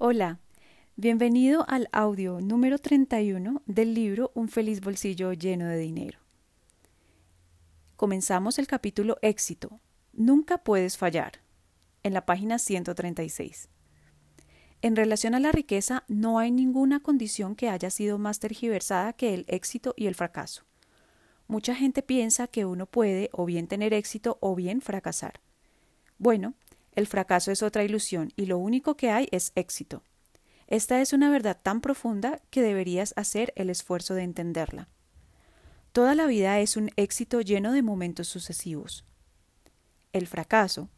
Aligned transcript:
Hola, 0.00 0.38
bienvenido 0.94 1.64
al 1.68 1.88
audio 1.90 2.40
número 2.40 2.78
31 2.78 3.62
del 3.66 3.94
libro 3.94 4.30
Un 4.36 4.48
feliz 4.48 4.80
bolsillo 4.80 5.32
lleno 5.32 5.66
de 5.66 5.76
dinero. 5.76 6.20
Comenzamos 7.96 8.60
el 8.60 8.68
capítulo 8.68 9.18
Éxito. 9.22 9.80
Nunca 10.12 10.58
puedes 10.58 10.96
fallar, 10.96 11.40
en 12.04 12.14
la 12.14 12.24
página 12.24 12.60
136. 12.60 13.68
En 14.82 14.94
relación 14.94 15.34
a 15.34 15.40
la 15.40 15.50
riqueza, 15.50 16.04
no 16.06 16.38
hay 16.38 16.52
ninguna 16.52 17.00
condición 17.00 17.56
que 17.56 17.68
haya 17.68 17.90
sido 17.90 18.18
más 18.18 18.38
tergiversada 18.38 19.14
que 19.14 19.34
el 19.34 19.46
éxito 19.48 19.94
y 19.96 20.06
el 20.06 20.14
fracaso. 20.14 20.62
Mucha 21.48 21.74
gente 21.74 22.02
piensa 22.02 22.46
que 22.46 22.66
uno 22.66 22.86
puede 22.86 23.30
o 23.32 23.44
bien 23.46 23.66
tener 23.66 23.92
éxito 23.92 24.38
o 24.40 24.54
bien 24.54 24.80
fracasar. 24.80 25.40
Bueno, 26.18 26.54
el 26.98 27.06
fracaso 27.06 27.52
es 27.52 27.62
otra 27.62 27.84
ilusión 27.84 28.32
y 28.34 28.46
lo 28.46 28.58
único 28.58 28.96
que 28.96 29.10
hay 29.10 29.28
es 29.30 29.52
éxito. 29.54 30.02
Esta 30.66 31.00
es 31.00 31.12
una 31.12 31.30
verdad 31.30 31.56
tan 31.62 31.80
profunda 31.80 32.42
que 32.50 32.60
deberías 32.60 33.14
hacer 33.16 33.52
el 33.54 33.70
esfuerzo 33.70 34.14
de 34.14 34.24
entenderla. 34.24 34.88
Toda 35.92 36.16
la 36.16 36.26
vida 36.26 36.58
es 36.58 36.76
un 36.76 36.90
éxito 36.96 37.40
lleno 37.40 37.70
de 37.70 37.82
momentos 37.82 38.26
sucesivos. 38.26 39.04
El 40.12 40.26
fracaso, 40.26 40.90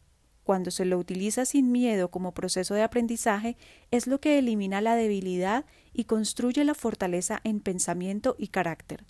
cuando 0.43 0.71
se 0.71 0.85
lo 0.85 0.97
utiliza 0.97 1.45
sin 1.45 1.71
miedo 1.71 2.09
como 2.09 2.33
proceso 2.33 2.73
de 2.73 2.81
aprendizaje, 2.81 3.55
es 3.91 4.07
lo 4.07 4.19
que 4.19 4.39
elimina 4.39 4.81
la 4.81 4.95
debilidad 4.95 5.65
y 5.93 6.05
construye 6.05 6.63
la 6.63 6.73
fortaleza 6.73 7.41
en 7.43 7.59
pensamiento 7.59 8.35
y 8.39 8.47
carácter. 8.47 9.05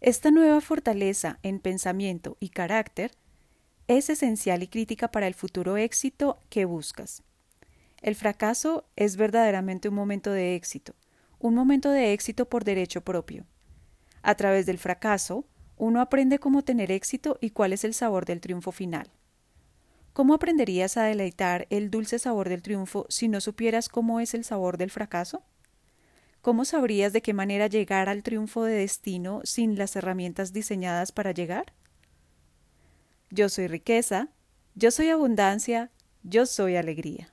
Esta 0.00 0.32
nueva 0.32 0.60
fortaleza 0.60 1.38
en 1.44 1.60
pensamiento 1.60 2.36
y 2.40 2.48
carácter 2.48 3.12
es 3.88 4.10
esencial 4.10 4.62
y 4.62 4.68
crítica 4.68 5.08
para 5.08 5.26
el 5.26 5.34
futuro 5.34 5.76
éxito 5.76 6.38
que 6.48 6.64
buscas. 6.64 7.22
El 8.00 8.14
fracaso 8.14 8.84
es 8.96 9.16
verdaderamente 9.16 9.88
un 9.88 9.94
momento 9.94 10.32
de 10.32 10.54
éxito, 10.54 10.94
un 11.38 11.54
momento 11.54 11.90
de 11.90 12.12
éxito 12.12 12.48
por 12.48 12.64
derecho 12.64 13.02
propio. 13.02 13.46
A 14.22 14.34
través 14.34 14.66
del 14.66 14.78
fracaso, 14.78 15.44
uno 15.76 16.00
aprende 16.00 16.38
cómo 16.38 16.62
tener 16.62 16.90
éxito 16.92 17.38
y 17.40 17.50
cuál 17.50 17.72
es 17.72 17.84
el 17.84 17.94
sabor 17.94 18.24
del 18.24 18.40
triunfo 18.40 18.72
final. 18.72 19.10
¿Cómo 20.12 20.34
aprenderías 20.34 20.96
a 20.96 21.04
deleitar 21.04 21.66
el 21.70 21.90
dulce 21.90 22.18
sabor 22.18 22.48
del 22.48 22.62
triunfo 22.62 23.06
si 23.08 23.28
no 23.28 23.40
supieras 23.40 23.88
cómo 23.88 24.20
es 24.20 24.34
el 24.34 24.44
sabor 24.44 24.76
del 24.76 24.90
fracaso? 24.90 25.42
¿Cómo 26.42 26.64
sabrías 26.64 27.12
de 27.12 27.22
qué 27.22 27.32
manera 27.32 27.66
llegar 27.66 28.08
al 28.08 28.22
triunfo 28.22 28.64
de 28.64 28.74
destino 28.74 29.40
sin 29.44 29.78
las 29.78 29.96
herramientas 29.96 30.52
diseñadas 30.52 31.12
para 31.12 31.32
llegar? 31.32 31.72
Yo 33.34 33.48
soy 33.48 33.66
riqueza, 33.66 34.28
yo 34.74 34.90
soy 34.90 35.08
abundancia, 35.08 35.90
yo 36.22 36.44
soy 36.44 36.76
alegría. 36.76 37.32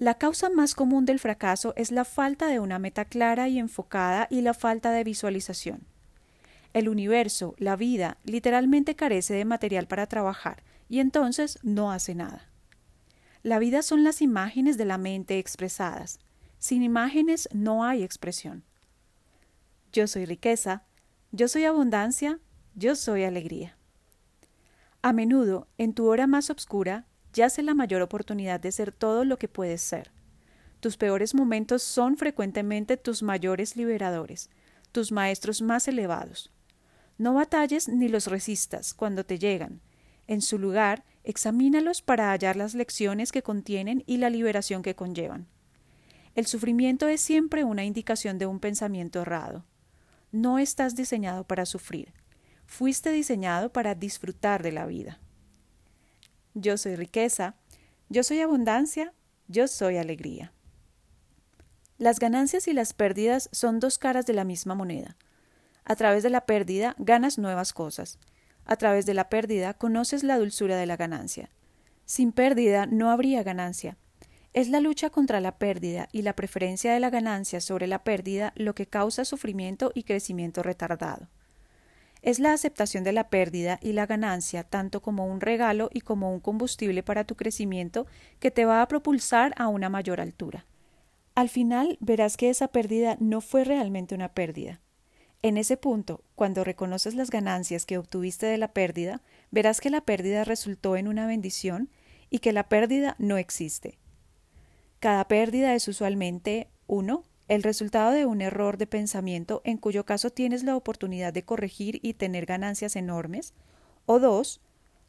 La 0.00 0.14
causa 0.14 0.50
más 0.50 0.74
común 0.74 1.04
del 1.04 1.20
fracaso 1.20 1.72
es 1.76 1.92
la 1.92 2.04
falta 2.04 2.48
de 2.48 2.58
una 2.58 2.80
meta 2.80 3.04
clara 3.04 3.46
y 3.46 3.60
enfocada 3.60 4.26
y 4.28 4.40
la 4.40 4.54
falta 4.54 4.90
de 4.90 5.04
visualización. 5.04 5.86
El 6.72 6.88
universo, 6.88 7.54
la 7.58 7.76
vida, 7.76 8.18
literalmente 8.24 8.96
carece 8.96 9.34
de 9.34 9.44
material 9.44 9.86
para 9.86 10.08
trabajar 10.08 10.64
y 10.88 10.98
entonces 10.98 11.60
no 11.62 11.92
hace 11.92 12.16
nada. 12.16 12.50
La 13.44 13.60
vida 13.60 13.82
son 13.82 14.02
las 14.02 14.20
imágenes 14.20 14.76
de 14.76 14.84
la 14.84 14.98
mente 14.98 15.38
expresadas. 15.38 16.18
Sin 16.58 16.82
imágenes 16.82 17.48
no 17.52 17.84
hay 17.84 18.02
expresión. 18.02 18.64
Yo 19.92 20.08
soy 20.08 20.24
riqueza, 20.24 20.82
yo 21.30 21.46
soy 21.46 21.66
abundancia, 21.66 22.40
yo 22.74 22.96
soy 22.96 23.22
alegría. 23.22 23.76
A 25.06 25.12
menudo, 25.12 25.68
en 25.78 25.94
tu 25.94 26.08
hora 26.08 26.26
más 26.26 26.50
oscura, 26.50 27.06
yace 27.32 27.62
la 27.62 27.74
mayor 27.74 28.02
oportunidad 28.02 28.58
de 28.58 28.72
ser 28.72 28.90
todo 28.90 29.24
lo 29.24 29.38
que 29.38 29.46
puedes 29.46 29.80
ser. 29.80 30.10
Tus 30.80 30.96
peores 30.96 31.32
momentos 31.32 31.84
son 31.84 32.16
frecuentemente 32.16 32.96
tus 32.96 33.22
mayores 33.22 33.76
liberadores, 33.76 34.50
tus 34.90 35.12
maestros 35.12 35.62
más 35.62 35.86
elevados. 35.86 36.50
No 37.18 37.34
batalles 37.34 37.86
ni 37.86 38.08
los 38.08 38.26
resistas 38.26 38.94
cuando 38.94 39.24
te 39.24 39.38
llegan. 39.38 39.80
En 40.26 40.42
su 40.42 40.58
lugar, 40.58 41.04
examínalos 41.22 42.02
para 42.02 42.32
hallar 42.32 42.56
las 42.56 42.74
lecciones 42.74 43.30
que 43.30 43.44
contienen 43.44 44.02
y 44.08 44.16
la 44.16 44.28
liberación 44.28 44.82
que 44.82 44.96
conllevan. 44.96 45.46
El 46.34 46.46
sufrimiento 46.46 47.06
es 47.06 47.20
siempre 47.20 47.62
una 47.62 47.84
indicación 47.84 48.38
de 48.38 48.46
un 48.46 48.58
pensamiento 48.58 49.20
errado. 49.20 49.64
No 50.32 50.58
estás 50.58 50.96
diseñado 50.96 51.44
para 51.44 51.64
sufrir. 51.64 52.12
Fuiste 52.66 53.10
diseñado 53.10 53.72
para 53.72 53.94
disfrutar 53.94 54.62
de 54.62 54.72
la 54.72 54.86
vida. 54.86 55.18
Yo 56.54 56.76
soy 56.76 56.96
riqueza, 56.96 57.54
yo 58.08 58.22
soy 58.22 58.40
abundancia, 58.40 59.14
yo 59.48 59.68
soy 59.68 59.96
alegría. 59.96 60.52
Las 61.96 62.18
ganancias 62.18 62.68
y 62.68 62.72
las 62.72 62.92
pérdidas 62.92 63.48
son 63.52 63.80
dos 63.80 63.98
caras 63.98 64.26
de 64.26 64.34
la 64.34 64.44
misma 64.44 64.74
moneda. 64.74 65.16
A 65.84 65.96
través 65.96 66.22
de 66.22 66.30
la 66.30 66.44
pérdida 66.44 66.94
ganas 66.98 67.38
nuevas 67.38 67.72
cosas. 67.72 68.18
A 68.66 68.76
través 68.76 69.06
de 69.06 69.14
la 69.14 69.28
pérdida 69.28 69.72
conoces 69.72 70.24
la 70.24 70.38
dulzura 70.38 70.76
de 70.76 70.86
la 70.86 70.96
ganancia. 70.96 71.50
Sin 72.04 72.32
pérdida 72.32 72.86
no 72.86 73.10
habría 73.10 73.42
ganancia. 73.42 73.96
Es 74.52 74.68
la 74.68 74.80
lucha 74.80 75.08
contra 75.10 75.40
la 75.40 75.58
pérdida 75.58 76.08
y 76.12 76.22
la 76.22 76.34
preferencia 76.34 76.92
de 76.92 77.00
la 77.00 77.10
ganancia 77.10 77.60
sobre 77.60 77.86
la 77.86 78.02
pérdida 78.02 78.52
lo 78.56 78.74
que 78.74 78.86
causa 78.86 79.24
sufrimiento 79.24 79.92
y 79.94 80.02
crecimiento 80.02 80.62
retardado 80.62 81.28
es 82.26 82.40
la 82.40 82.52
aceptación 82.52 83.04
de 83.04 83.12
la 83.12 83.30
pérdida 83.30 83.78
y 83.80 83.92
la 83.92 84.04
ganancia 84.04 84.64
tanto 84.64 85.00
como 85.00 85.26
un 85.26 85.40
regalo 85.40 85.90
y 85.92 86.00
como 86.00 86.32
un 86.32 86.40
combustible 86.40 87.04
para 87.04 87.22
tu 87.22 87.36
crecimiento 87.36 88.08
que 88.40 88.50
te 88.50 88.64
va 88.64 88.82
a 88.82 88.88
propulsar 88.88 89.54
a 89.56 89.68
una 89.68 89.88
mayor 89.88 90.20
altura. 90.20 90.66
Al 91.36 91.48
final 91.48 91.98
verás 92.00 92.36
que 92.36 92.50
esa 92.50 92.66
pérdida 92.66 93.16
no 93.20 93.40
fue 93.40 93.62
realmente 93.62 94.16
una 94.16 94.34
pérdida. 94.34 94.80
En 95.42 95.56
ese 95.56 95.76
punto, 95.76 96.24
cuando 96.34 96.64
reconoces 96.64 97.14
las 97.14 97.30
ganancias 97.30 97.86
que 97.86 97.96
obtuviste 97.96 98.46
de 98.46 98.58
la 98.58 98.72
pérdida, 98.72 99.22
verás 99.52 99.80
que 99.80 99.90
la 99.90 100.00
pérdida 100.00 100.42
resultó 100.42 100.96
en 100.96 101.06
una 101.06 101.28
bendición 101.28 101.90
y 102.28 102.40
que 102.40 102.52
la 102.52 102.68
pérdida 102.68 103.14
no 103.20 103.36
existe. 103.36 104.00
Cada 104.98 105.28
pérdida 105.28 105.76
es 105.76 105.86
usualmente 105.86 106.70
1 106.88 107.22
el 107.48 107.62
resultado 107.62 108.10
de 108.10 108.26
un 108.26 108.40
error 108.40 108.76
de 108.76 108.86
pensamiento 108.86 109.62
en 109.64 109.78
cuyo 109.78 110.04
caso 110.04 110.30
tienes 110.30 110.64
la 110.64 110.76
oportunidad 110.76 111.32
de 111.32 111.44
corregir 111.44 112.00
y 112.02 112.14
tener 112.14 112.46
ganancias 112.46 112.96
enormes, 112.96 113.54
o 114.04 114.18
dos, 114.18 114.60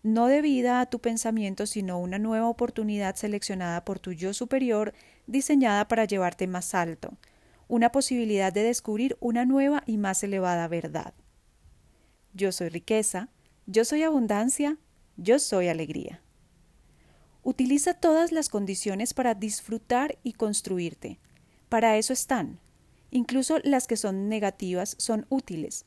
no 0.04 0.28
debida 0.28 0.80
a 0.80 0.86
tu 0.86 1.00
pensamiento, 1.00 1.66
sino 1.66 2.00
una 2.00 2.20
nueva 2.20 2.48
oportunidad 2.48 3.16
seleccionada 3.16 3.84
por 3.84 4.00
tu 4.00 4.12
yo 4.12 4.34
superior, 4.34 4.94
diseñada 5.26 5.88
para 5.88 6.06
llevarte 6.06 6.48
más 6.48 6.76
alto, 6.76 7.18
una 7.68 7.92
posibilidad 7.92 8.54
de 8.54 8.64
descubrir 8.64 9.18
una 9.20 9.46
nueva 9.46 9.84
y 9.86 9.98
más 9.98 10.24
elevada 10.24 10.68
verdad. 10.68 11.14
Yo 12.34 12.52
soy 12.52 12.70
riqueza, 12.70 13.30
yo 13.66 13.84
soy 13.84 14.04
abundancia, 14.04 14.78
yo 15.18 15.40
soy 15.40 15.68
alegría. 15.68 16.22
Utiliza 17.44 17.96
todas 17.96 18.32
las 18.32 18.50
condiciones 18.50 19.14
para 19.14 19.34
disfrutar 19.34 20.18
y 20.22 20.34
construirte, 20.34 21.20
para 21.70 21.98
eso 21.98 22.14
están. 22.14 22.60
Incluso 23.12 23.60
las 23.64 23.88
que 23.88 23.98
son 23.98 24.30
negativas 24.30 24.96
son 24.98 25.26
útiles. 25.30 25.86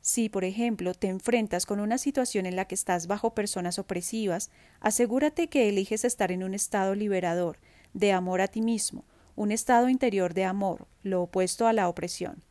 Si, 0.00 0.28
por 0.28 0.44
ejemplo, 0.44 0.92
te 0.92 1.08
enfrentas 1.08 1.64
con 1.64 1.80
una 1.80 1.96
situación 1.96 2.44
en 2.44 2.56
la 2.56 2.66
que 2.66 2.74
estás 2.74 3.06
bajo 3.06 3.34
personas 3.34 3.78
opresivas, 3.78 4.50
asegúrate 4.80 5.48
que 5.48 5.68
eliges 5.68 6.04
estar 6.04 6.30
en 6.30 6.44
un 6.44 6.52
estado 6.52 6.94
liberador, 6.94 7.58
de 7.94 8.12
amor 8.12 8.42
a 8.42 8.48
ti 8.48 8.60
mismo, 8.60 9.04
un 9.34 9.50
estado 9.50 9.88
interior 9.88 10.34
de 10.34 10.44
amor, 10.44 10.86
lo 11.02 11.22
opuesto 11.22 11.66
a 11.66 11.72
la 11.72 11.88
opresión. 11.88 12.42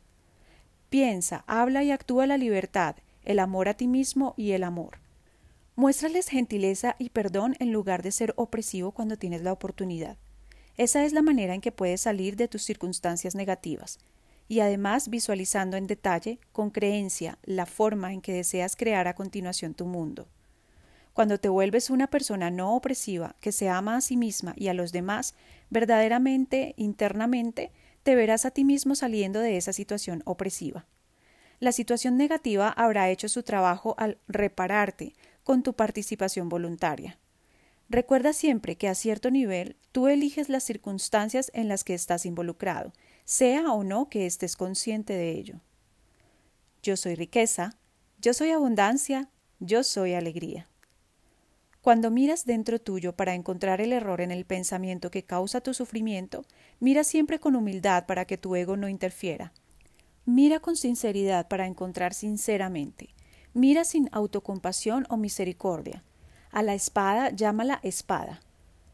Piensa, 0.90 1.44
habla 1.46 1.84
y 1.84 1.92
actúa 1.92 2.26
la 2.26 2.38
libertad, 2.38 2.96
el 3.24 3.38
amor 3.38 3.68
a 3.68 3.74
ti 3.74 3.86
mismo 3.86 4.34
y 4.36 4.52
el 4.52 4.64
amor. 4.64 4.98
Muéstrales 5.76 6.28
gentileza 6.28 6.96
y 6.98 7.10
perdón 7.10 7.56
en 7.58 7.72
lugar 7.72 8.02
de 8.02 8.12
ser 8.12 8.32
opresivo 8.36 8.92
cuando 8.92 9.16
tienes 9.16 9.42
la 9.42 9.52
oportunidad. 9.52 10.16
Esa 10.76 11.04
es 11.04 11.12
la 11.12 11.22
manera 11.22 11.54
en 11.54 11.60
que 11.60 11.72
puedes 11.72 12.00
salir 12.00 12.36
de 12.36 12.48
tus 12.48 12.62
circunstancias 12.62 13.34
negativas 13.34 13.98
y 14.48 14.60
además 14.60 15.08
visualizando 15.08 15.76
en 15.76 15.86
detalle, 15.86 16.38
con 16.52 16.70
creencia, 16.70 17.38
la 17.44 17.66
forma 17.66 18.12
en 18.12 18.20
que 18.20 18.32
deseas 18.32 18.76
crear 18.76 19.08
a 19.08 19.14
continuación 19.14 19.74
tu 19.74 19.86
mundo. 19.86 20.28
Cuando 21.12 21.38
te 21.38 21.48
vuelves 21.48 21.90
una 21.90 22.08
persona 22.08 22.50
no 22.50 22.74
opresiva, 22.74 23.36
que 23.40 23.52
se 23.52 23.68
ama 23.68 23.96
a 23.96 24.00
sí 24.00 24.16
misma 24.16 24.52
y 24.56 24.68
a 24.68 24.74
los 24.74 24.90
demás, 24.90 25.34
verdaderamente, 25.70 26.74
internamente, 26.76 27.70
te 28.02 28.16
verás 28.16 28.44
a 28.44 28.50
ti 28.50 28.64
mismo 28.64 28.96
saliendo 28.96 29.40
de 29.40 29.56
esa 29.56 29.72
situación 29.72 30.22
opresiva. 30.26 30.86
La 31.60 31.72
situación 31.72 32.16
negativa 32.16 32.68
habrá 32.68 33.08
hecho 33.10 33.28
su 33.28 33.44
trabajo 33.44 33.94
al 33.96 34.18
repararte 34.26 35.14
con 35.44 35.62
tu 35.62 35.74
participación 35.74 36.48
voluntaria. 36.48 37.18
Recuerda 37.94 38.32
siempre 38.32 38.74
que 38.74 38.88
a 38.88 38.96
cierto 38.96 39.30
nivel 39.30 39.76
tú 39.92 40.08
eliges 40.08 40.48
las 40.48 40.64
circunstancias 40.64 41.52
en 41.54 41.68
las 41.68 41.84
que 41.84 41.94
estás 41.94 42.26
involucrado, 42.26 42.92
sea 43.24 43.72
o 43.72 43.84
no 43.84 44.08
que 44.08 44.26
estés 44.26 44.56
consciente 44.56 45.12
de 45.12 45.30
ello. 45.30 45.60
Yo 46.82 46.96
soy 46.96 47.14
riqueza, 47.14 47.78
yo 48.18 48.34
soy 48.34 48.50
abundancia, 48.50 49.30
yo 49.60 49.84
soy 49.84 50.14
alegría. 50.14 50.68
Cuando 51.82 52.10
miras 52.10 52.46
dentro 52.46 52.80
tuyo 52.80 53.14
para 53.14 53.36
encontrar 53.36 53.80
el 53.80 53.92
error 53.92 54.20
en 54.20 54.32
el 54.32 54.44
pensamiento 54.44 55.12
que 55.12 55.22
causa 55.22 55.60
tu 55.60 55.72
sufrimiento, 55.72 56.44
mira 56.80 57.04
siempre 57.04 57.38
con 57.38 57.54
humildad 57.54 58.06
para 58.06 58.24
que 58.24 58.36
tu 58.36 58.56
ego 58.56 58.76
no 58.76 58.88
interfiera. 58.88 59.52
Mira 60.24 60.58
con 60.58 60.74
sinceridad 60.74 61.46
para 61.46 61.68
encontrar 61.68 62.12
sinceramente. 62.12 63.14
Mira 63.52 63.84
sin 63.84 64.08
autocompasión 64.10 65.06
o 65.10 65.16
misericordia. 65.16 66.02
A 66.54 66.62
la 66.62 66.74
espada 66.74 67.30
llámala 67.30 67.80
espada. 67.82 68.40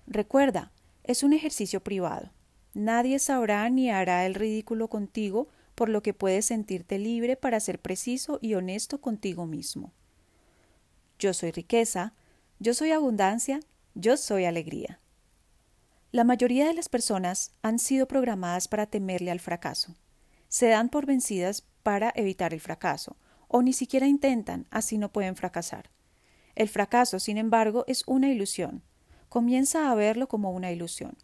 Recuerda, 0.07 0.73
es 1.05 1.23
un 1.23 1.35
ejercicio 1.35 1.81
privado. 1.81 2.31
Nadie 2.73 3.19
sabrá 3.19 3.69
ni 3.69 3.91
hará 3.91 4.25
el 4.25 4.35
ridículo 4.35 4.89
contigo, 4.89 5.47
por 5.75 5.91
lo 5.91 6.03
que 6.03 6.15
puedes 6.15 6.47
sentirte 6.47 6.99
libre 6.99 7.37
para 7.37 7.61
ser 7.61 7.79
preciso 7.79 8.39
y 8.41 8.55
honesto 8.55 9.03
contigo 9.03 9.45
mismo. 9.45 9.93
Yo 11.19 11.35
soy 11.35 11.51
riqueza, 11.51 12.15
yo 12.61 12.73
soy 12.73 12.93
abundancia, 12.93 13.61
yo 13.95 14.17
soy 14.17 14.47
alegría. 14.47 14.99
La 16.13 16.25
mayoría 16.25 16.67
de 16.67 16.73
las 16.73 16.89
personas 16.89 17.53
han 17.61 17.79
sido 17.79 18.09
programadas 18.09 18.69
para 18.69 18.87
temerle 18.87 19.31
al 19.31 19.41
fracaso. 19.41 19.95
Se 20.49 20.69
dan 20.69 20.89
por 20.89 21.05
vencidas 21.05 21.67
para 21.83 22.11
evitar 22.17 22.55
el 22.55 22.61
fracaso, 22.61 23.19
o 23.49 23.61
ni 23.61 23.75
siquiera 23.75 24.07
intentan, 24.07 24.67
así 24.71 24.97
no 24.97 25.13
pueden 25.13 25.37
fracasar. 25.37 25.91
El 26.55 26.69
fracaso, 26.69 27.19
sin 27.19 27.39
embargo, 27.39 27.85
es 27.87 28.05
una 28.07 28.29
ilusión. 28.29 28.83
Comienza 29.29 29.91
a 29.91 29.95
verlo 29.95 30.29
como 30.29 30.51
una 30.51 30.73
ilusión. 30.73 31.17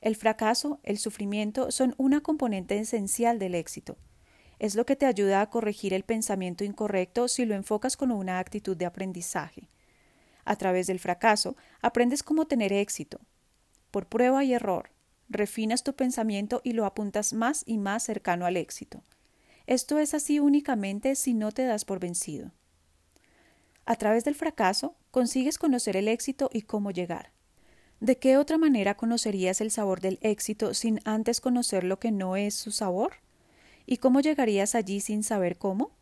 El 0.00 0.16
fracaso, 0.16 0.80
el 0.82 0.98
sufrimiento 0.98 1.70
son 1.70 1.94
una 1.96 2.20
componente 2.20 2.78
esencial 2.78 3.38
del 3.38 3.54
éxito. 3.54 3.96
Es 4.58 4.74
lo 4.74 4.84
que 4.86 4.96
te 4.96 5.06
ayuda 5.06 5.40
a 5.40 5.50
corregir 5.50 5.94
el 5.94 6.04
pensamiento 6.04 6.64
incorrecto 6.64 7.28
si 7.28 7.44
lo 7.44 7.54
enfocas 7.54 7.96
con 7.96 8.10
una 8.10 8.38
actitud 8.38 8.76
de 8.76 8.86
aprendizaje. 8.86 9.68
A 10.44 10.56
través 10.56 10.86
del 10.86 10.98
fracaso, 10.98 11.56
aprendes 11.80 12.22
cómo 12.22 12.46
tener 12.46 12.72
éxito. 12.72 13.20
Por 13.90 14.06
prueba 14.06 14.44
y 14.44 14.52
error, 14.52 14.90
refinas 15.28 15.84
tu 15.84 15.94
pensamiento 15.94 16.60
y 16.64 16.72
lo 16.72 16.84
apuntas 16.84 17.32
más 17.32 17.62
y 17.66 17.78
más 17.78 18.02
cercano 18.02 18.44
al 18.44 18.56
éxito. 18.56 19.02
Esto 19.66 19.98
es 19.98 20.12
así 20.12 20.38
únicamente 20.38 21.14
si 21.14 21.32
no 21.32 21.50
te 21.50 21.64
das 21.64 21.84
por 21.84 21.98
vencido. 21.98 22.50
A 23.86 23.96
través 23.96 24.24
del 24.24 24.34
fracaso, 24.34 24.96
consigues 25.10 25.58
conocer 25.58 25.96
el 25.96 26.08
éxito 26.08 26.48
y 26.52 26.62
cómo 26.62 26.90
llegar. 26.90 27.32
¿De 28.00 28.18
qué 28.18 28.36
otra 28.36 28.58
manera 28.58 28.96
conocerías 28.96 29.60
el 29.60 29.70
sabor 29.70 30.00
del 30.00 30.18
éxito 30.22 30.74
sin 30.74 31.00
antes 31.04 31.40
conocer 31.40 31.84
lo 31.84 31.98
que 31.98 32.10
no 32.10 32.36
es 32.36 32.54
su 32.54 32.70
sabor? 32.70 33.14
¿Y 33.86 33.98
cómo 33.98 34.20
llegarías 34.20 34.74
allí 34.74 35.00
sin 35.00 35.22
saber 35.22 35.58
cómo? 35.58 35.92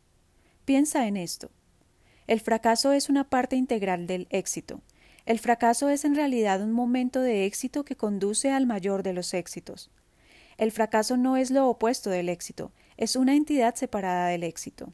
Piensa 0.64 1.06
en 1.06 1.16
esto. 1.16 1.50
El 2.26 2.40
fracaso 2.40 2.92
es 2.92 3.08
una 3.08 3.28
parte 3.28 3.56
integral 3.56 4.06
del 4.06 4.28
éxito. 4.30 4.80
El 5.26 5.38
fracaso 5.38 5.88
es 5.88 6.04
en 6.04 6.14
realidad 6.14 6.62
un 6.62 6.72
momento 6.72 7.20
de 7.20 7.46
éxito 7.46 7.84
que 7.84 7.96
conduce 7.96 8.50
al 8.50 8.66
mayor 8.66 9.02
de 9.02 9.12
los 9.12 9.34
éxitos. 9.34 9.90
El 10.56 10.70
fracaso 10.70 11.16
no 11.16 11.36
es 11.36 11.50
lo 11.50 11.68
opuesto 11.68 12.10
del 12.10 12.28
éxito, 12.28 12.72
es 12.96 13.16
una 13.16 13.34
entidad 13.34 13.74
separada 13.74 14.28
del 14.28 14.44
éxito. 14.44 14.92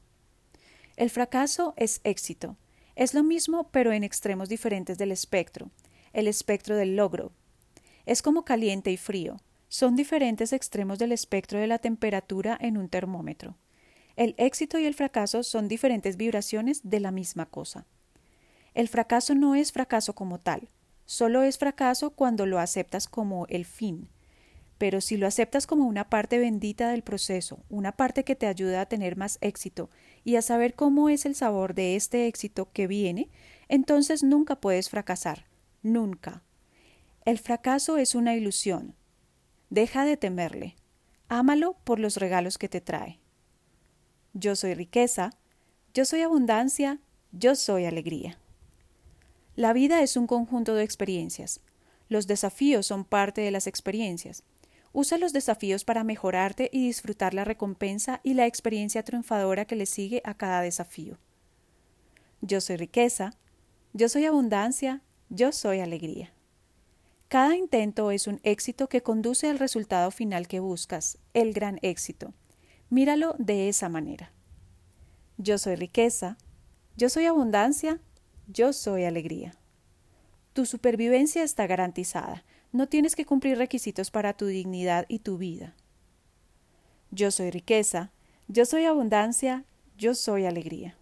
El 0.96 1.10
fracaso 1.10 1.74
es 1.76 2.00
éxito. 2.04 2.56
Es 2.98 3.14
lo 3.14 3.22
mismo 3.22 3.70
pero 3.70 3.92
en 3.92 4.02
extremos 4.02 4.48
diferentes 4.48 4.98
del 4.98 5.12
espectro 5.12 5.70
el 6.12 6.26
espectro 6.26 6.74
del 6.74 6.96
logro. 6.96 7.30
Es 8.04 8.22
como 8.22 8.44
caliente 8.44 8.90
y 8.90 8.96
frío. 8.96 9.36
Son 9.68 9.94
diferentes 9.94 10.52
extremos 10.52 10.98
del 10.98 11.12
espectro 11.12 11.60
de 11.60 11.68
la 11.68 11.78
temperatura 11.78 12.58
en 12.60 12.76
un 12.76 12.88
termómetro. 12.88 13.56
El 14.16 14.34
éxito 14.36 14.80
y 14.80 14.86
el 14.86 14.94
fracaso 14.94 15.44
son 15.44 15.68
diferentes 15.68 16.16
vibraciones 16.16 16.80
de 16.82 16.98
la 16.98 17.12
misma 17.12 17.46
cosa. 17.46 17.86
El 18.74 18.88
fracaso 18.88 19.36
no 19.36 19.54
es 19.54 19.70
fracaso 19.70 20.16
como 20.16 20.40
tal, 20.40 20.68
solo 21.06 21.44
es 21.44 21.56
fracaso 21.56 22.10
cuando 22.10 22.46
lo 22.46 22.58
aceptas 22.58 23.06
como 23.06 23.46
el 23.46 23.64
fin. 23.64 24.08
Pero 24.78 25.00
si 25.00 25.16
lo 25.16 25.26
aceptas 25.26 25.66
como 25.66 25.86
una 25.86 26.08
parte 26.08 26.38
bendita 26.38 26.90
del 26.90 27.02
proceso, 27.02 27.58
una 27.68 27.92
parte 27.92 28.24
que 28.24 28.36
te 28.36 28.46
ayuda 28.46 28.80
a 28.80 28.86
tener 28.86 29.16
más 29.16 29.38
éxito 29.40 29.90
y 30.24 30.36
a 30.36 30.42
saber 30.42 30.74
cómo 30.74 31.08
es 31.08 31.26
el 31.26 31.34
sabor 31.34 31.74
de 31.74 31.96
este 31.96 32.28
éxito 32.28 32.70
que 32.72 32.86
viene, 32.86 33.28
entonces 33.68 34.22
nunca 34.22 34.60
puedes 34.60 34.88
fracasar, 34.88 35.46
nunca. 35.82 36.42
El 37.24 37.38
fracaso 37.38 37.98
es 37.98 38.14
una 38.14 38.36
ilusión. 38.36 38.94
Deja 39.68 40.04
de 40.04 40.16
temerle. 40.16 40.76
Ámalo 41.28 41.76
por 41.84 41.98
los 41.98 42.16
regalos 42.16 42.56
que 42.56 42.68
te 42.68 42.80
trae. 42.80 43.18
Yo 44.32 44.56
soy 44.56 44.74
riqueza, 44.74 45.32
yo 45.92 46.04
soy 46.04 46.22
abundancia, 46.22 47.00
yo 47.32 47.54
soy 47.54 47.84
alegría. 47.84 48.38
La 49.56 49.72
vida 49.72 50.00
es 50.02 50.16
un 50.16 50.26
conjunto 50.26 50.74
de 50.74 50.84
experiencias. 50.84 51.60
Los 52.08 52.26
desafíos 52.26 52.86
son 52.86 53.04
parte 53.04 53.40
de 53.40 53.50
las 53.50 53.66
experiencias. 53.66 54.44
Usa 55.00 55.16
los 55.16 55.32
desafíos 55.32 55.84
para 55.84 56.02
mejorarte 56.02 56.70
y 56.72 56.84
disfrutar 56.84 57.32
la 57.32 57.44
recompensa 57.44 58.20
y 58.24 58.34
la 58.34 58.46
experiencia 58.46 59.04
triunfadora 59.04 59.64
que 59.64 59.76
le 59.76 59.86
sigue 59.86 60.20
a 60.24 60.34
cada 60.34 60.60
desafío. 60.60 61.18
Yo 62.40 62.60
soy 62.60 62.78
riqueza, 62.78 63.32
yo 63.92 64.08
soy 64.08 64.24
abundancia, 64.24 65.00
yo 65.28 65.52
soy 65.52 65.78
alegría. 65.78 66.32
Cada 67.28 67.54
intento 67.54 68.10
es 68.10 68.26
un 68.26 68.40
éxito 68.42 68.88
que 68.88 69.04
conduce 69.04 69.48
al 69.48 69.60
resultado 69.60 70.10
final 70.10 70.48
que 70.48 70.58
buscas, 70.58 71.18
el 71.32 71.52
gran 71.52 71.78
éxito. 71.82 72.34
Míralo 72.90 73.36
de 73.38 73.68
esa 73.68 73.88
manera. 73.88 74.32
Yo 75.36 75.58
soy 75.58 75.76
riqueza, 75.76 76.38
yo 76.96 77.08
soy 77.08 77.26
abundancia, 77.26 78.00
yo 78.48 78.72
soy 78.72 79.04
alegría. 79.04 79.52
Tu 80.58 80.66
supervivencia 80.66 81.44
está 81.44 81.68
garantizada. 81.68 82.42
No 82.72 82.88
tienes 82.88 83.14
que 83.14 83.24
cumplir 83.24 83.58
requisitos 83.58 84.10
para 84.10 84.32
tu 84.32 84.46
dignidad 84.46 85.06
y 85.06 85.20
tu 85.20 85.38
vida. 85.38 85.76
Yo 87.12 87.30
soy 87.30 87.52
riqueza, 87.52 88.10
yo 88.48 88.64
soy 88.64 88.84
abundancia, 88.84 89.64
yo 89.96 90.16
soy 90.16 90.46
alegría. 90.46 90.96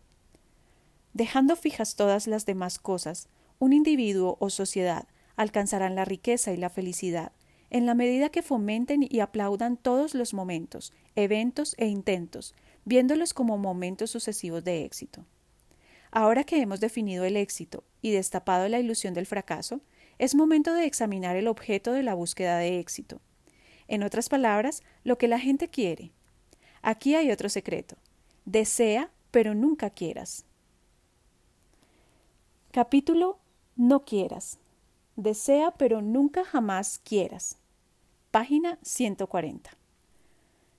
Dejando 1.15 1.57
fijas 1.57 1.97
todas 1.97 2.27
las 2.27 2.45
demás 2.45 2.79
cosas, 2.79 3.31
un 3.59 3.73
individuo 3.73 4.37
o 4.41 4.51
sociedad 4.51 5.09
alcanzarán 5.37 5.95
la 5.95 6.05
riqueza 6.05 6.53
y 6.53 6.59
la 6.59 6.69
felicidad 6.69 7.33
en 7.71 7.87
la 7.87 7.95
medida 7.95 8.29
que 8.29 8.43
fomenten 8.43 9.09
y 9.09 9.21
aplaudan 9.21 9.79
todos 9.79 10.15
los 10.15 10.35
momentos, 10.35 10.93
eventos 11.15 11.75
e 11.79 11.87
intentos, 11.87 12.55
viéndolos 12.85 13.33
como 13.33 13.57
momentos 13.57 14.11
sucesivos 14.11 14.65
de 14.65 14.85
éxito. 14.85 15.25
Ahora 16.11 16.45
que 16.45 16.61
hemos 16.61 16.81
definido 16.81 17.25
el 17.25 17.37
éxito 17.37 17.85
y 18.03 18.11
destapado 18.11 18.69
la 18.69 18.79
ilusión 18.79 19.15
del 19.15 19.27
fracaso, 19.27 19.81
es 20.19 20.35
momento 20.35 20.73
de 20.73 20.87
examinar 20.87 21.37
el 21.37 21.49
objeto 21.49 21.93
de 21.93 22.03
la 22.03 22.15
búsqueda 22.15 22.59
de 22.59 22.79
éxito. 22.79 23.21
En 23.89 24.03
otras 24.03 24.29
palabras, 24.29 24.83
lo 25.05 25.19
que 25.19 25.29
la 25.29 25.39
gente 25.39 25.69
quiere. 25.69 26.11
Aquí 26.83 27.15
hay 27.15 27.31
otro 27.31 27.49
secreto. 27.49 27.97
Desea, 28.45 29.11
pero 29.31 29.55
nunca 29.55 29.91
quieras. 29.91 30.45
Capítulo 32.71 33.39
no 33.77 34.05
quieras. 34.05 34.59
Desea 35.17 35.73
pero 35.73 36.03
nunca 36.03 36.45
jamás 36.45 37.01
quieras. 37.03 37.59
Página 38.31 38.79
140. 38.83 39.71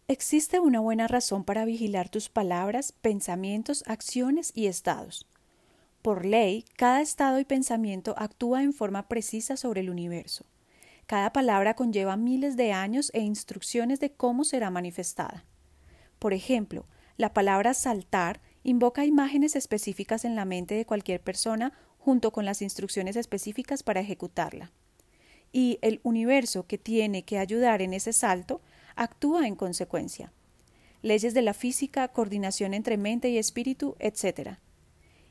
Existe 0.10 0.62
una 0.62 0.80
buena 0.80 1.10
razón 1.10 1.44
para 1.44 1.66
vigilar 1.66 2.08
tus 2.08 2.30
palabras, 2.30 2.94
pensamientos, 2.94 3.84
acciones 3.88 4.54
y 4.56 4.68
estados. 4.68 5.28
Por 6.02 6.26
ley, 6.26 6.64
cada 6.78 7.02
estado 7.02 7.42
y 7.42 7.44
pensamiento 7.44 8.16
actúa 8.18 8.64
en 8.64 8.72
forma 8.72 9.10
precisa 9.10 9.58
sobre 9.58 9.82
el 9.82 9.90
universo. 9.90 10.46
Cada 11.08 11.34
palabra 11.34 11.74
conlleva 11.74 12.16
miles 12.16 12.56
de 12.56 12.72
años 12.72 13.12
e 13.14 13.20
instrucciones 13.20 14.00
de 14.00 14.14
cómo 14.14 14.46
será 14.46 14.70
manifestada. 14.70 15.44
Por 16.20 16.34
ejemplo, 16.34 16.86
la 17.18 17.34
palabra 17.34 17.74
saltar 17.74 18.40
invoca 18.64 19.04
imágenes 19.04 19.58
específicas 19.58 20.24
en 20.24 20.38
la 20.38 20.46
mente 20.46 20.76
de 20.76 20.86
cualquier 20.86 21.20
persona 21.20 21.74
junto 22.00 22.32
con 22.32 22.46
las 22.46 22.62
instrucciones 22.62 23.18
específicas 23.18 23.84
para 23.84 24.00
ejecutarla. 24.00 24.72
Y 25.52 25.80
el 25.82 26.00
universo 26.04 26.66
que 26.66 26.78
tiene 26.78 27.24
que 27.24 27.40
ayudar 27.40 27.82
en 27.82 27.94
ese 27.94 28.14
salto 28.14 28.62
actúa 28.98 29.48
en 29.48 29.56
consecuencia. 29.56 30.34
Leyes 31.02 31.34
de 31.34 31.42
la 31.42 31.54
física, 31.54 32.08
coordinación 32.10 32.74
entre 32.74 32.98
mente 32.98 33.30
y 33.30 33.38
espíritu, 33.38 33.96
etc. 34.00 34.58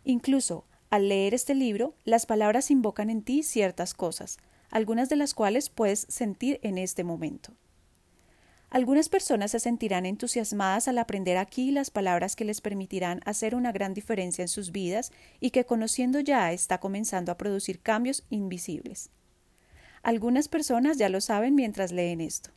Incluso, 0.05 0.65
al 0.89 1.09
leer 1.09 1.35
este 1.35 1.55
libro, 1.55 1.95
las 2.05 2.25
palabras 2.25 2.71
invocan 2.71 3.11
en 3.11 3.23
ti 3.23 3.43
ciertas 3.43 3.93
cosas, 3.93 4.39
algunas 4.71 5.09
de 5.09 5.17
las 5.17 5.35
cuales 5.35 5.69
puedes 5.69 6.07
sentir 6.09 6.61
en 6.63 6.79
este 6.79 7.05
momento. 7.05 7.53
Algunas 8.71 9.09
personas 9.09 9.53
se 9.53 9.61
sentirán 9.61 10.07
entusiasmadas 10.07 10.89
al 10.89 10.99
aprender 10.99 11.37
aquí 11.37 11.71
las 11.71 11.91
palabras 11.91 12.35
que 12.35 12.45
les 12.45 12.61
permitirán 12.61 13.21
hacer 13.25 13.55
una 13.55 13.73
gran 13.73 13.95
diferencia 13.95 14.43
en 14.43 14.49
sus 14.49 14.73
vidas 14.73 15.13
y 15.41 15.51
que 15.51 15.65
conociendo 15.65 16.21
ya 16.21 16.53
está 16.53 16.79
comenzando 16.79 17.31
a 17.31 17.39
producir 17.39 17.81
cambios 17.81 18.25
invisibles. 18.29 19.11
Algunas 20.03 20.49
personas 20.49 20.99
ya 20.99 21.09
lo 21.09 21.21
saben 21.21 21.55
mientras 21.55 21.93
leen 21.93 22.21
esto. 22.21 22.51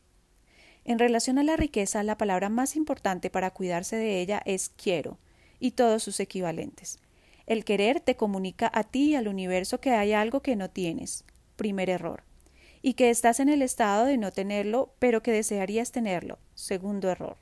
En 0.85 0.99
relación 0.99 1.37
a 1.37 1.43
la 1.43 1.57
riqueza, 1.57 2.03
la 2.03 2.17
palabra 2.17 2.49
más 2.49 2.75
importante 2.75 3.29
para 3.29 3.51
cuidarse 3.51 3.95
de 3.95 4.21
ella 4.21 4.41
es 4.45 4.69
quiero 4.69 5.17
y 5.59 5.71
todos 5.71 6.03
sus 6.03 6.19
equivalentes. 6.19 6.99
El 7.45 7.65
querer 7.65 7.99
te 7.99 8.15
comunica 8.15 8.71
a 8.73 8.83
ti 8.83 9.09
y 9.09 9.15
al 9.15 9.27
universo 9.27 9.81
que 9.81 9.91
hay 9.91 10.13
algo 10.13 10.41
que 10.41 10.55
no 10.55 10.69
tienes. 10.69 11.25
Primer 11.55 11.89
error. 11.89 12.23
Y 12.81 12.93
que 12.93 13.09
estás 13.09 13.39
en 13.39 13.49
el 13.49 13.61
estado 13.61 14.05
de 14.05 14.17
no 14.17 14.31
tenerlo, 14.31 14.93
pero 14.99 15.21
que 15.21 15.31
desearías 15.31 15.91
tenerlo. 15.91 16.37
Segundo 16.53 17.09
error. 17.09 17.37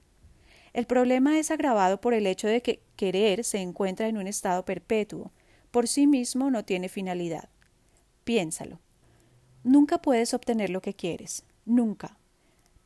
El 0.73 0.85
problema 0.85 1.37
es 1.39 1.51
agravado 1.51 2.01
por 2.01 2.13
el 2.13 2.25
hecho 2.25 2.47
de 2.47 2.61
que 2.61 2.81
querer 2.95 3.43
se 3.43 3.59
encuentra 3.59 4.07
en 4.07 4.17
un 4.17 4.27
estado 4.27 4.63
perpetuo. 4.63 5.31
Por 5.71 5.87
sí 5.87 6.07
mismo 6.07 6.49
no 6.49 6.63
tiene 6.65 6.89
finalidad. 6.89 7.49
Piénsalo. 8.23 8.79
Nunca 9.63 10.01
puedes 10.01 10.33
obtener 10.33 10.69
lo 10.69 10.81
que 10.81 10.93
quieres. 10.93 11.43
Nunca. 11.65 12.17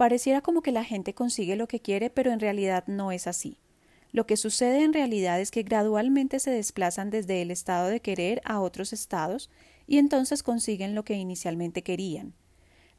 Pareciera 0.02 0.42
como 0.42 0.64
que 0.64 0.72
la 0.72 0.84
gente 0.84 1.14
consigue 1.14 1.56
lo 1.56 1.68
que 1.68 1.80
quiere, 1.80 2.10
pero 2.10 2.32
en 2.32 2.40
realidad 2.40 2.86
no 2.88 3.12
es 3.12 3.28
así. 3.28 3.60
Lo 4.12 4.26
que 4.26 4.36
sucede 4.36 4.84
en 4.84 4.94
realidad 4.94 5.40
es 5.40 5.52
que 5.52 5.62
gradualmente 5.62 6.40
se 6.40 6.50
desplazan 6.50 7.12
desde 7.12 7.44
el 7.44 7.52
estado 7.52 7.88
de 7.88 8.00
querer 8.00 8.42
a 8.44 8.62
otros 8.62 8.94
estados 8.94 9.52
y 9.86 10.00
entonces 10.00 10.42
consiguen 10.42 10.96
lo 10.96 11.04
que 11.04 11.14
inicialmente 11.14 11.84
querían. 11.84 12.34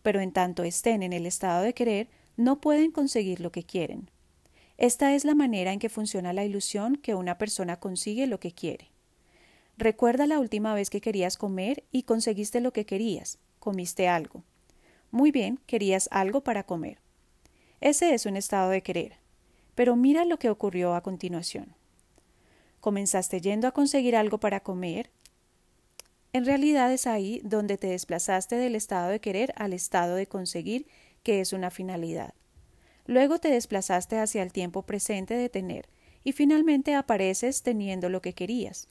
Pero 0.02 0.20
en 0.20 0.30
tanto 0.30 0.62
estén 0.62 1.02
en 1.02 1.12
el 1.12 1.26
estado 1.26 1.64
de 1.64 1.74
querer, 1.74 2.08
no 2.36 2.60
pueden 2.60 2.92
conseguir 2.92 3.40
lo 3.40 3.50
que 3.50 3.64
quieren. 3.64 4.08
Esta 4.78 5.12
es 5.16 5.24
la 5.24 5.34
manera 5.34 5.72
en 5.72 5.80
que 5.80 5.88
funciona 5.88 6.32
la 6.32 6.44
ilusión 6.44 6.94
que 6.94 7.16
una 7.16 7.36
persona 7.36 7.80
consigue 7.80 8.28
lo 8.28 8.38
que 8.38 8.52
quiere. 8.52 8.92
Recuerda 9.76 10.28
la 10.28 10.38
última 10.38 10.72
vez 10.72 10.88
que 10.88 11.00
querías 11.00 11.36
comer 11.36 11.82
y 11.90 12.04
conseguiste 12.04 12.60
lo 12.60 12.72
que 12.72 12.86
querías, 12.86 13.40
comiste 13.58 14.06
algo. 14.06 14.44
Muy 15.12 15.30
bien, 15.30 15.60
querías 15.66 16.08
algo 16.10 16.42
para 16.42 16.64
comer. 16.64 16.98
Ese 17.82 18.14
es 18.14 18.24
un 18.24 18.34
estado 18.34 18.70
de 18.70 18.82
querer. 18.82 19.18
Pero 19.74 19.94
mira 19.94 20.24
lo 20.24 20.38
que 20.38 20.48
ocurrió 20.48 20.94
a 20.94 21.02
continuación. 21.02 21.74
Comenzaste 22.80 23.42
yendo 23.42 23.68
a 23.68 23.72
conseguir 23.72 24.16
algo 24.16 24.40
para 24.40 24.60
comer. 24.60 25.10
En 26.32 26.46
realidad 26.46 26.90
es 26.90 27.06
ahí 27.06 27.42
donde 27.44 27.76
te 27.76 27.88
desplazaste 27.88 28.56
del 28.56 28.74
estado 28.74 29.10
de 29.10 29.20
querer 29.20 29.52
al 29.56 29.74
estado 29.74 30.14
de 30.14 30.26
conseguir, 30.26 30.86
que 31.22 31.42
es 31.42 31.52
una 31.52 31.70
finalidad. 31.70 32.32
Luego 33.04 33.38
te 33.38 33.50
desplazaste 33.50 34.18
hacia 34.18 34.42
el 34.42 34.50
tiempo 34.50 34.80
presente 34.80 35.34
de 35.34 35.50
tener, 35.50 35.90
y 36.24 36.32
finalmente 36.32 36.94
apareces 36.94 37.62
teniendo 37.62 38.08
lo 38.08 38.22
que 38.22 38.32
querías. 38.32 38.88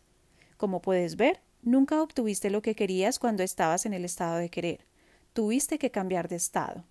Como 0.57 0.83
puedes 0.83 1.15
ver, 1.15 1.41
nunca 1.63 1.99
obtuviste 1.99 2.51
lo 2.51 2.61
que 2.61 2.75
querías 2.75 3.17
cuando 3.17 3.41
estabas 3.41 3.87
en 3.87 3.93
el 3.93 4.05
estado 4.05 4.37
de 4.37 4.49
querer 4.49 4.90
tuviste 5.33 5.77
que 5.77 5.91
cambiar 5.91 6.27
de 6.27 6.35
estado. 6.35 6.85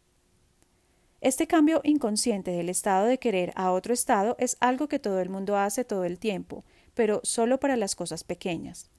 Este 1.20 1.46
cambio 1.46 1.82
inconsciente 1.84 2.50
del 2.50 2.70
estado 2.70 3.06
de 3.06 3.18
querer 3.18 3.52
a 3.54 3.72
otro 3.72 3.92
estado 3.92 4.36
es 4.38 4.56
algo 4.60 4.88
que 4.88 4.98
todo 4.98 5.20
el 5.20 5.28
mundo 5.28 5.58
hace 5.58 5.84
todo 5.84 6.04
el 6.04 6.18
tiempo, 6.18 6.64
pero 6.94 7.20
solo 7.22 7.60
para 7.60 7.76
las 7.76 7.94
cosas 7.94 8.24
pequeñas. 8.24 8.90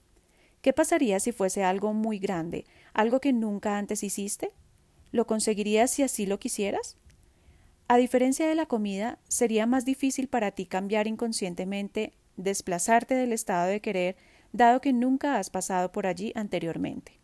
¿Qué 0.61 0.73
pasaría 0.73 1.19
si 1.19 1.31
fuese 1.31 1.63
algo 1.63 1.93
muy 1.93 2.19
grande, 2.19 2.65
algo 2.93 3.19
que 3.19 3.33
nunca 3.33 3.79
antes 3.79 4.03
hiciste? 4.03 4.51
¿Lo 5.11 5.25
conseguirías 5.25 5.89
si 5.89 6.03
así 6.03 6.27
lo 6.27 6.39
quisieras? 6.39 6.97
A 7.87 7.97
diferencia 7.97 8.47
de 8.47 8.55
la 8.55 8.67
comida, 8.67 9.17
sería 9.27 9.65
más 9.65 9.83
difícil 9.83 10.27
para 10.27 10.51
ti 10.51 10.67
cambiar 10.67 11.07
inconscientemente, 11.07 12.13
desplazarte 12.37 13.15
del 13.15 13.33
estado 13.33 13.67
de 13.67 13.81
querer, 13.81 14.15
dado 14.53 14.79
que 14.79 14.93
nunca 14.93 15.39
has 15.39 15.49
pasado 15.49 15.91
por 15.91 16.05
allí 16.05 16.31
anteriormente. 16.35 17.20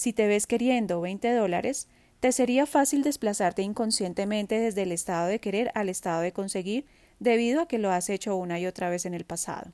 Si 0.00 0.14
te 0.14 0.26
ves 0.26 0.46
queriendo 0.46 1.02
20 1.02 1.30
dólares, 1.34 1.86
te 2.20 2.32
sería 2.32 2.64
fácil 2.64 3.02
desplazarte 3.02 3.60
inconscientemente 3.60 4.58
desde 4.58 4.84
el 4.84 4.92
estado 4.92 5.28
de 5.28 5.40
querer 5.40 5.70
al 5.74 5.90
estado 5.90 6.22
de 6.22 6.32
conseguir 6.32 6.86
debido 7.18 7.60
a 7.60 7.68
que 7.68 7.76
lo 7.76 7.90
has 7.90 8.08
hecho 8.08 8.34
una 8.34 8.58
y 8.58 8.64
otra 8.64 8.88
vez 8.88 9.04
en 9.04 9.12
el 9.12 9.26
pasado. 9.26 9.72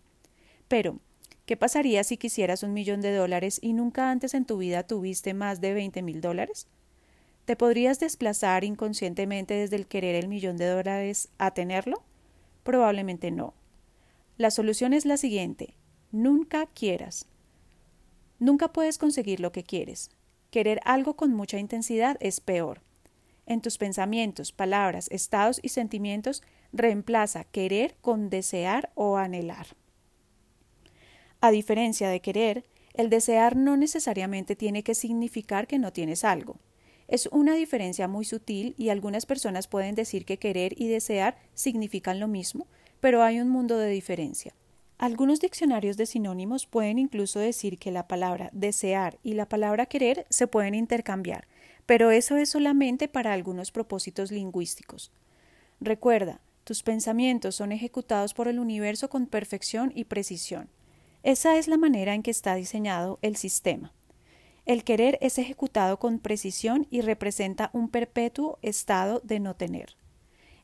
Pero, 0.66 0.98
¿qué 1.44 1.56
pasaría 1.56 2.02
si 2.02 2.16
quisieras 2.16 2.64
un 2.64 2.72
millón 2.72 3.02
de 3.02 3.14
dólares 3.14 3.60
y 3.62 3.72
nunca 3.72 4.10
antes 4.10 4.34
en 4.34 4.46
tu 4.46 4.58
vida 4.58 4.82
tuviste 4.82 5.32
más 5.32 5.60
de 5.60 5.74
20 5.74 6.02
mil 6.02 6.20
dólares? 6.20 6.66
¿Te 7.44 7.54
podrías 7.54 8.00
desplazar 8.00 8.64
inconscientemente 8.64 9.54
desde 9.54 9.76
el 9.76 9.86
querer 9.86 10.16
el 10.16 10.26
millón 10.26 10.56
de 10.56 10.66
dólares 10.66 11.28
a 11.38 11.52
tenerlo? 11.52 12.02
Probablemente 12.64 13.30
no. 13.30 13.54
La 14.38 14.50
solución 14.50 14.92
es 14.92 15.06
la 15.06 15.18
siguiente. 15.18 15.74
Nunca 16.10 16.66
quieras. 16.66 17.28
Nunca 18.38 18.72
puedes 18.72 18.98
conseguir 18.98 19.40
lo 19.40 19.52
que 19.52 19.64
quieres. 19.64 20.10
Querer 20.50 20.80
algo 20.84 21.16
con 21.16 21.32
mucha 21.32 21.58
intensidad 21.58 22.16
es 22.20 22.40
peor. 22.40 22.82
En 23.46 23.60
tus 23.60 23.78
pensamientos, 23.78 24.52
palabras, 24.52 25.08
estados 25.10 25.60
y 25.62 25.68
sentimientos 25.68 26.42
reemplaza 26.72 27.44
querer 27.44 27.96
con 28.00 28.28
desear 28.28 28.90
o 28.94 29.16
anhelar. 29.16 29.68
A 31.40 31.50
diferencia 31.50 32.08
de 32.08 32.20
querer, 32.20 32.64
el 32.94 33.10
desear 33.10 33.56
no 33.56 33.76
necesariamente 33.76 34.56
tiene 34.56 34.82
que 34.82 34.94
significar 34.94 35.66
que 35.66 35.78
no 35.78 35.92
tienes 35.92 36.24
algo. 36.24 36.58
Es 37.08 37.26
una 37.30 37.54
diferencia 37.54 38.08
muy 38.08 38.24
sutil 38.24 38.74
y 38.76 38.88
algunas 38.88 39.26
personas 39.26 39.68
pueden 39.68 39.94
decir 39.94 40.24
que 40.24 40.38
querer 40.38 40.74
y 40.80 40.88
desear 40.88 41.36
significan 41.54 42.18
lo 42.18 42.26
mismo, 42.26 42.66
pero 43.00 43.22
hay 43.22 43.38
un 43.38 43.48
mundo 43.48 43.78
de 43.78 43.88
diferencia. 43.88 44.54
Algunos 44.98 45.40
diccionarios 45.40 45.98
de 45.98 46.06
sinónimos 46.06 46.66
pueden 46.66 46.98
incluso 46.98 47.38
decir 47.38 47.78
que 47.78 47.90
la 47.90 48.08
palabra 48.08 48.48
desear 48.52 49.18
y 49.22 49.34
la 49.34 49.46
palabra 49.46 49.86
querer 49.86 50.26
se 50.30 50.46
pueden 50.46 50.74
intercambiar, 50.74 51.46
pero 51.84 52.10
eso 52.10 52.36
es 52.36 52.48
solamente 52.48 53.06
para 53.06 53.34
algunos 53.34 53.70
propósitos 53.72 54.30
lingüísticos. 54.30 55.12
Recuerda, 55.80 56.40
tus 56.64 56.82
pensamientos 56.82 57.54
son 57.54 57.72
ejecutados 57.72 58.32
por 58.32 58.48
el 58.48 58.58
universo 58.58 59.10
con 59.10 59.26
perfección 59.26 59.92
y 59.94 60.04
precisión. 60.04 60.68
Esa 61.22 61.58
es 61.58 61.68
la 61.68 61.76
manera 61.76 62.14
en 62.14 62.22
que 62.22 62.30
está 62.30 62.54
diseñado 62.54 63.18
el 63.20 63.36
sistema. 63.36 63.92
El 64.64 64.82
querer 64.82 65.18
es 65.20 65.38
ejecutado 65.38 65.98
con 65.98 66.18
precisión 66.18 66.86
y 66.90 67.02
representa 67.02 67.70
un 67.72 67.88
perpetuo 67.88 68.58
estado 68.62 69.20
de 69.24 69.40
no 69.40 69.54
tener. 69.54 69.96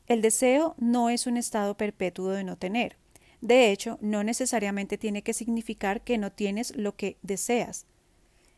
El 0.07 0.21
deseo 0.21 0.75
no 0.77 1.09
es 1.09 1.27
un 1.27 1.37
estado 1.37 1.77
perpetuo 1.77 2.31
de 2.31 2.43
no 2.43 2.57
tener. 2.57 2.97
De 3.43 3.71
hecho, 3.71 3.97
no 3.99 4.23
necesariamente 4.23 4.97
tiene 4.97 5.21
que 5.21 5.33
significar 5.33 6.05
que 6.05 6.17
no 6.17 6.31
tienes 6.31 6.77
lo 6.77 6.95
que 6.95 7.17
deseas. 7.23 7.85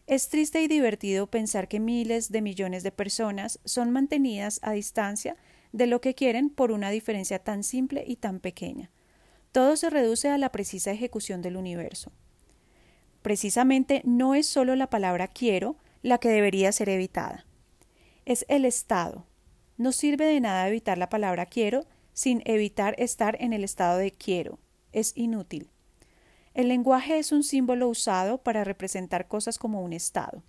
Es 0.06 0.30
triste 0.30 0.62
y 0.62 0.68
divertido 0.68 1.25
pensar 1.25 1.68
que 1.68 1.80
miles 1.80 2.32
de 2.32 2.44
millones 2.44 2.84
de 2.84 2.92
personas 2.92 3.60
son 3.65 3.89
mantenidas 3.89 4.60
a 4.62 4.74
distancia 4.74 5.38
de 5.72 5.88
lo 5.88 6.01
que 6.01 6.13
quieren 6.13 6.51
por 6.51 6.72
una 6.72 6.92
diferencia 6.92 7.39
tan 7.39 7.63
simple 7.63 8.04
y 8.06 8.18
tan 8.18 8.39
pequeña. 8.39 8.92
Todo 9.51 9.75
se 9.75 9.89
reduce 9.89 10.30
a 10.30 10.38
la 10.38 10.51
precisa 10.51 10.92
ejecución 10.92 11.42
del 11.42 11.58
universo. 11.58 12.12
Precisamente 13.24 14.04
no 14.06 14.36
es 14.36 14.46
solo 14.46 14.75
la 14.75 14.92
palabra 14.92 15.27
quiero 15.27 15.77
la 16.04 16.20
que 16.20 16.30
debería 16.30 16.72
ser 16.72 16.89
evitada. 16.89 17.48
Es 18.25 18.46
el 18.50 18.65
estado. 18.65 19.25
No 19.77 19.92
sirve 19.92 20.27
de 20.27 20.42
nada 20.42 20.68
evitar 20.68 21.00
la 21.00 21.10
palabra 21.10 21.48
quiero 21.48 21.88
sin 22.13 22.44
evitar 22.46 22.94
estar 23.00 23.36
en 23.42 23.51
el 23.51 23.63
estado 23.63 23.98
de 23.98 24.12
quiero 24.12 24.60
es 24.96 25.12
inútil. 25.16 25.70
El 26.56 26.70
lenguaje 26.70 27.20
es 27.20 27.32
un 27.34 27.44
símbolo 27.44 27.90
usado 27.90 28.38
para 28.38 28.64
representar 28.64 29.28
cosas 29.28 29.60
como 29.60 29.84
un 29.84 29.92
estado. 29.92 30.42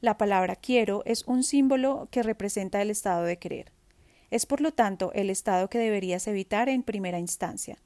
La 0.00 0.18
palabra 0.18 0.56
quiero 0.56 1.02
es 1.06 1.24
un 1.26 1.44
símbolo 1.44 2.08
que 2.10 2.22
representa 2.22 2.82
el 2.82 2.90
estado 2.90 3.22
de 3.22 3.38
querer. 3.38 3.72
Es 4.30 4.46
por 4.46 4.60
lo 4.60 4.72
tanto 4.72 5.12
el 5.14 5.30
estado 5.30 5.70
que 5.70 5.78
deberías 5.78 6.26
evitar 6.26 6.68
en 6.68 6.82
primera 6.82 7.20
instancia. 7.20 7.78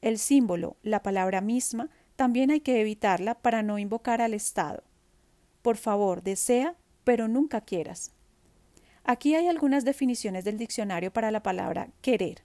El 0.00 0.18
símbolo, 0.18 0.76
la 0.82 1.02
palabra 1.02 1.40
misma, 1.40 1.90
también 2.16 2.50
hay 2.50 2.60
que 2.60 2.80
evitarla 2.80 3.34
para 3.34 3.62
no 3.62 3.78
invocar 3.78 4.22
al 4.22 4.34
estado. 4.34 4.84
Por 5.62 5.76
favor, 5.76 6.22
desea, 6.22 6.76
pero 7.02 7.26
nunca 7.26 7.60
quieras. 7.60 8.12
Aquí 9.02 9.34
hay 9.34 9.48
algunas 9.48 9.84
definiciones 9.84 10.44
del 10.44 10.58
diccionario 10.58 11.12
para 11.12 11.30
la 11.30 11.42
palabra 11.42 11.88
querer. 12.00 12.42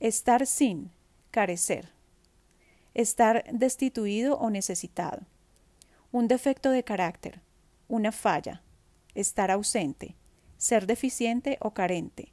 Estar 0.00 0.46
sin, 0.46 0.90
carecer, 1.36 1.90
estar 2.94 3.44
destituido 3.52 4.38
o 4.38 4.48
necesitado, 4.48 5.20
un 6.10 6.28
defecto 6.28 6.70
de 6.70 6.82
carácter, 6.82 7.42
una 7.88 8.10
falla, 8.10 8.62
estar 9.14 9.50
ausente, 9.50 10.14
ser 10.56 10.86
deficiente 10.86 11.58
o 11.60 11.72
carente, 11.72 12.32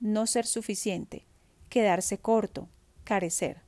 no 0.00 0.26
ser 0.26 0.46
suficiente, 0.46 1.26
quedarse 1.68 2.18
corto, 2.18 2.68
carecer. 3.04 3.62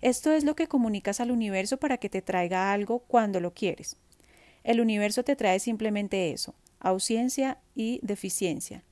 Esto 0.00 0.30
es 0.30 0.44
lo 0.44 0.54
que 0.54 0.68
comunicas 0.68 1.18
al 1.18 1.32
universo 1.32 1.76
para 1.78 1.98
que 1.98 2.08
te 2.08 2.22
traiga 2.22 2.72
algo 2.72 3.00
cuando 3.00 3.40
lo 3.40 3.54
quieres. 3.54 3.96
El 4.62 4.80
universo 4.80 5.24
te 5.24 5.34
trae 5.34 5.58
simplemente 5.58 6.30
eso, 6.30 6.54
ausencia 6.78 7.58
y 7.74 7.98
deficiencia. 8.04 8.84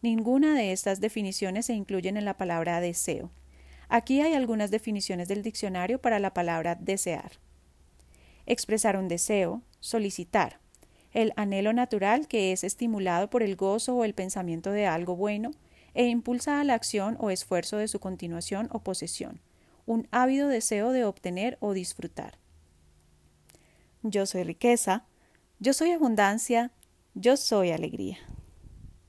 Ninguna 0.00 0.54
de 0.54 0.72
estas 0.72 0.98
definiciones 0.98 1.66
se 1.66 1.74
incluyen 1.74 2.16
en 2.16 2.24
la 2.24 2.38
palabra 2.38 2.80
deseo. 2.80 3.30
Aquí 3.94 4.22
hay 4.22 4.32
algunas 4.32 4.70
definiciones 4.70 5.28
del 5.28 5.42
diccionario 5.42 6.00
para 6.00 6.18
la 6.18 6.32
palabra 6.32 6.76
desear. 6.76 7.32
Expresar 8.46 8.96
un 8.96 9.06
deseo, 9.06 9.60
solicitar, 9.80 10.60
el 11.10 11.34
anhelo 11.36 11.74
natural 11.74 12.26
que 12.26 12.52
es 12.52 12.64
estimulado 12.64 13.28
por 13.28 13.42
el 13.42 13.54
gozo 13.54 13.94
o 13.94 14.04
el 14.04 14.14
pensamiento 14.14 14.72
de 14.72 14.86
algo 14.86 15.14
bueno 15.14 15.50
e 15.92 16.06
impulsa 16.06 16.58
a 16.58 16.64
la 16.64 16.72
acción 16.72 17.18
o 17.20 17.28
esfuerzo 17.28 17.76
de 17.76 17.86
su 17.86 18.00
continuación 18.00 18.70
o 18.72 18.78
posesión, 18.78 19.42
un 19.84 20.08
ávido 20.10 20.48
deseo 20.48 20.92
de 20.92 21.04
obtener 21.04 21.58
o 21.60 21.74
disfrutar. 21.74 22.38
yo 24.02 24.24
soy 24.24 24.44
riqueza, 24.44 25.04
yo 25.58 25.74
soy 25.74 25.90
abundancia, 25.90 26.70
yo 27.12 27.36
soy 27.36 27.72
alegría. 27.72 28.16